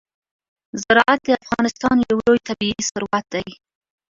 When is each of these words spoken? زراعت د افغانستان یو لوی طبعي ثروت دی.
زراعت 0.83 1.19
د 1.25 1.29
افغانستان 1.43 1.95
یو 2.09 2.17
لوی 2.25 2.39
طبعي 2.47 2.73
ثروت 2.89 3.25
دی. 3.33 3.47